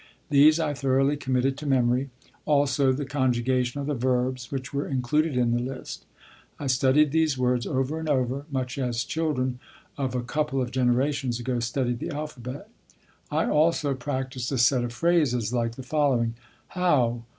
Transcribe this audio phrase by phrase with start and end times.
[0.31, 2.09] These I thoroughly committed to memory,
[2.47, 6.07] also the conjugation of the verbs which were included in the list.
[6.59, 9.59] I studied these words over and over, much as children
[9.99, 12.67] of a couple of generations ago studied the alphabet.
[13.29, 16.33] I also practiced a set of phrases like the following:
[16.69, 17.23] "How?"